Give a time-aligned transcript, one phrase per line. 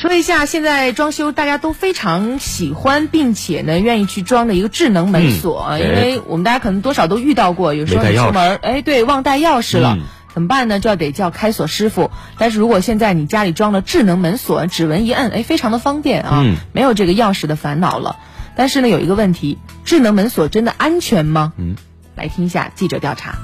[0.00, 9.96] 说一下，现在装修大家都非常喜欢，并且呢愿意去装的一个智能门锁，嗯因为我们大家可能多少都遇到过，有时候出门，哎，对，忘带钥匙了。
[9.98, 10.78] 嗯怎么办呢？
[10.78, 12.12] 就要得叫开锁师傅。
[12.36, 18.14] 但是如果现在你家里装了智能门锁，指纹一摁，哎，非常的方便啊，嗯没有这个钥匙的烦恼了。
[18.54, 21.54] 但是呢，有一个问题，智能门锁真的安全吗？
[21.56, 21.74] 嗯，
[22.14, 23.36] 来听一下记者调查。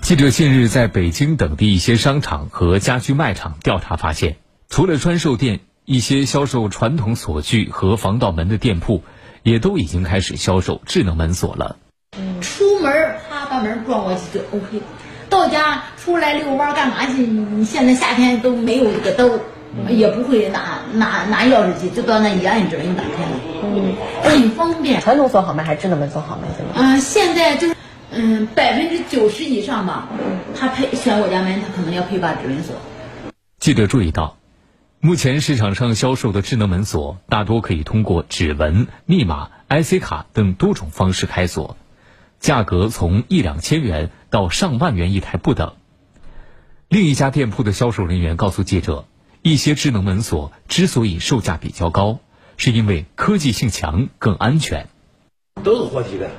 [0.00, 4.38] 记者近日在北京等地一些商场和家居卖场调查发现，
[4.68, 9.02] 除了专售店，一些销售传统锁具和防盗门的店铺，
[9.42, 11.76] 也都已经开始销售智能门锁了。
[12.40, 14.82] 出门儿啪把门撞过去就 OK，
[15.30, 17.22] 到家出来遛弯儿干嘛去？
[17.26, 19.40] 你现在夏天都没有这个兜儿，
[19.88, 25.00] 也不会拿拿拿钥匙去，就到那一按指纹就打开了，嗯，很方便。
[25.00, 26.48] 传统锁好卖还是智能门锁好卖？
[26.56, 26.80] 现在？
[26.80, 27.76] 嗯、现在就是
[28.10, 30.08] 嗯百分之九十以上吧，
[30.58, 32.74] 他配选我家门，他可能要配把指纹锁。
[33.58, 34.36] 记者注意到，
[35.00, 41.76] 目前市场上销售的智能门锁大多可以通过指纹、密码、IC 卡等多种方式开锁，
[42.40, 45.74] 价格从一两千元到上万元一台不等。
[46.88, 49.04] 另一家店铺的销售人员告诉记者，
[49.42, 52.18] 一些智能门锁之所以售价比较高，
[52.56, 54.88] 是因为科技性强、更安全。
[55.62, 56.30] 都是活体的，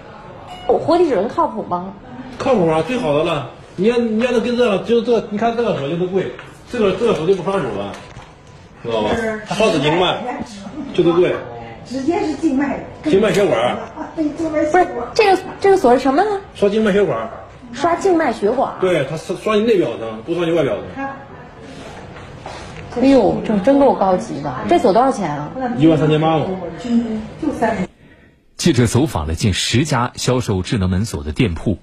[0.67, 1.93] 活体指纹靠谱吗？
[2.37, 3.51] 靠谱啊，最好的了。
[3.75, 6.31] 你要你要能跟这个，就这个，你看这个手机都贵，
[6.71, 7.93] 这个这个手机不刷手了，
[8.83, 9.09] 知道吧？
[9.47, 10.17] 它刷子静脉，
[10.93, 11.35] 这个贵，
[11.85, 14.87] 直接是静脉，静脉血管，啊，对，静脉不是。
[15.13, 16.41] 这个这个锁是什么呢？
[16.55, 17.29] 刷静脉血管，
[17.73, 18.75] 刷静脉血管。
[18.79, 21.05] 对，它刷刷你内表层，不刷你外表层，
[22.99, 24.51] 哎呦，这真够高级的！
[24.67, 25.51] 这锁多少钱啊？
[25.77, 26.45] 一万三千八嘛。
[27.41, 27.87] 就三年。
[28.55, 31.77] 记者走访了近十家销售智能门锁的店铺，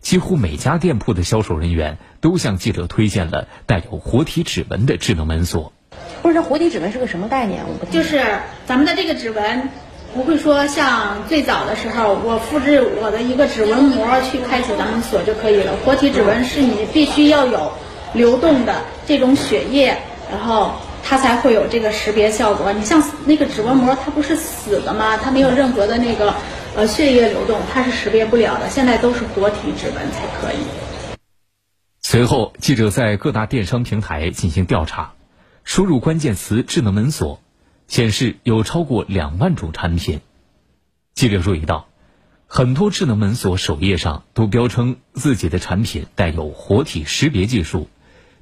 [0.00, 5.72] 几乎每家店铺的销售人员都向记者推荐了带有活体指纹的智能门锁。
[6.22, 7.62] 不是，这活体指纹是个什么概念？
[7.66, 8.24] 我不就是
[8.66, 9.68] 咱们的这个指纹，
[10.14, 15.72] 不会说像最早的时候，我复制我的一个指纹膜去开启咱们锁就可以了。
[15.84, 17.72] 活体指纹是你必须要有
[18.12, 19.96] 流动的这种血液，
[20.30, 20.72] 然后
[21.04, 22.72] 它才会有这个识别效果。
[22.72, 25.16] 你像那个指纹膜，它不是死的吗？
[25.16, 26.34] 它没有任何的那个
[26.74, 28.68] 呃血液流动，它是识别不了的。
[28.68, 30.58] 现在都是活体指纹才可以。
[32.02, 35.12] 随后，记者在各大电商平台进行调查，
[35.64, 37.42] 输入关键词“智能门锁”，
[37.88, 40.20] 显示有超过两万种产品。
[41.14, 41.88] 记者注意到，
[42.46, 47.88] 很多智能门锁首页上都标称自己的产品带有活体识别技术，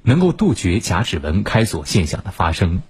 [0.03, 2.81] 能够杜绝假指纹开锁现象的发生。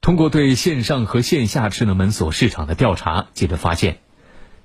[0.00, 3.98] 通过对线上和线下智能门锁市场的调查，记者发现，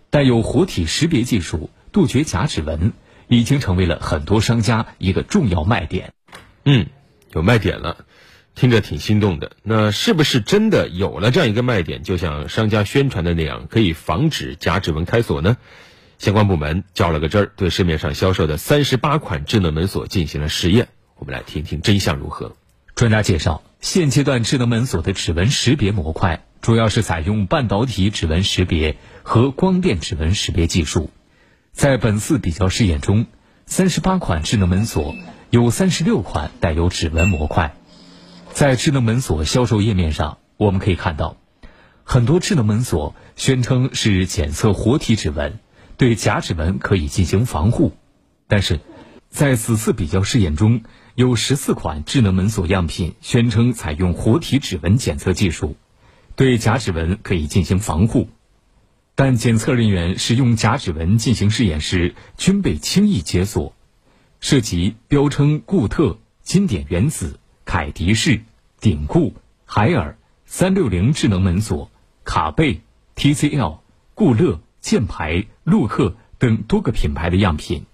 [0.10, 2.94] 带有活体识别技术、杜绝假指纹，
[3.28, 6.14] 已经成为了很多商家一个重要卖点。
[6.66, 6.88] 嗯，
[7.32, 8.06] 有卖点了，
[8.56, 9.54] 听着挺心动的。
[9.64, 15.58] 那是不是真的有了这样一个卖点，就像商家宣传的那样，可以防止假指纹开锁呢？
[16.20, 20.88] 相关部门较了个真儿，对市面上销售的三十八款智能门锁进行了试验。
[21.18, 22.56] 我们来听听真相如何。
[22.96, 31.10] 专家介绍，现阶段智能门锁的指纹识别模块主要是采用半导体指纹识别和光电指纹识别技术。
[31.74, 33.26] 在本次比较试验中，
[33.66, 35.16] 三十八款智能门锁
[35.50, 37.76] 有三十六款带有指纹模块。
[38.54, 41.38] 在智能门锁销售页面上，我们可以看到，
[42.04, 45.58] 很多智能门锁宣称是检测活体指纹，
[45.98, 47.94] 对假指纹可以进行防护。
[48.48, 48.80] 但是，
[49.32, 50.84] 在此次比较试验中，
[51.16, 55.76] 有十四款智能门锁样品宣称采用活体指纹检测技术，
[56.36, 58.30] 对假指纹可以进行防护。
[59.16, 63.74] 但检测人员使用假指纹进行试验时，均被轻易解锁，
[64.40, 68.42] 涉及标称固特、经典原子、凯迪仕、
[68.80, 69.34] 顶固、
[69.66, 71.90] 海尔、三六零智能门锁、
[72.24, 72.82] 卡贝、
[73.16, 73.80] TCL、
[74.14, 77.86] 固乐、箭牌、陆克等多个品牌的样品。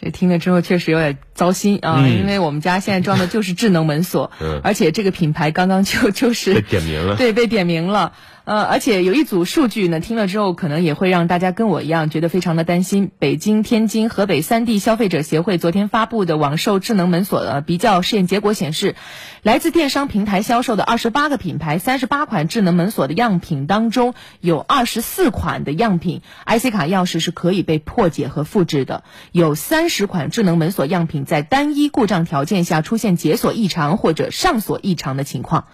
[0.00, 8.12] 这听了之后确实有点糟心啊，嗯因为我们家现在装的就是智能门锁， 嗯而且这个品牌刚刚就 就是被点名了对，被点名了。
[8.44, 13.10] 呃，而且有一组数据呢，听了之后可能也会让大家跟我一样觉得非常的担心。
[13.18, 18.96] 北京、天津、河北三地消费者协会昨天发布的网售智能门锁的比较试验结果显示，
[19.42, 35.66] 来自电商平台销售的二十八个品牌、三十八款智能门锁的样品当中，有二十四款的样品 IC 卡钥匙是可以被破解和复制的，有三十款智能门锁样品在单一故障条件下出现解锁异常或者上锁异常的情况。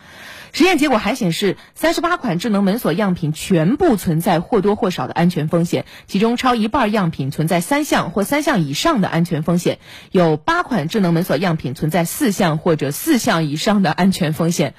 [0.55, 9.81] 实验结果还显示，三十八款智能门锁样品全部存在或多或少的安全风险，其中超一半样品存在三项或三项以上的安全风险，
[10.13, 14.75] 有八款智能门锁样品存在四项或者四项以上的安全风险。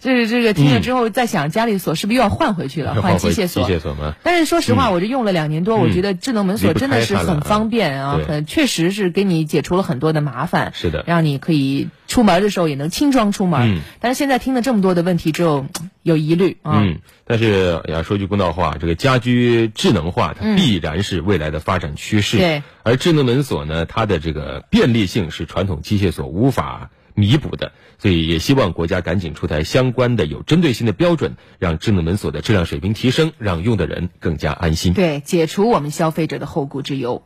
[0.00, 3.66] 这这个听了之后，在想家里锁是不是又要换回去了，换机械锁？
[3.66, 4.14] 机械锁吗？
[4.22, 10.72] 但是说实话，我这用了两年多，我觉得智能门锁真的是很方便啊，很确实是给你解除了很多的麻烦。
[10.74, 13.80] 是的，让你可以出门的时候也能轻装出门。
[14.00, 15.64] 但是现在听了这么多的问题就，
[16.02, 16.82] 有疑虑啊。
[16.82, 22.36] 嗯，但是要说句公道话，这个家居智能化它必然是未来的发展趋势。
[22.36, 26.90] 对，而智能门锁呢，它的这个便利性是传统机械锁无法。
[27.18, 34.92] 弥补的，所以也希望国家赶紧出台相关的有针对性的标准，让智能门锁的质量水平提升，让用的人更加安心。
[34.92, 37.22] 对，解除我们消费者的后顾之忧。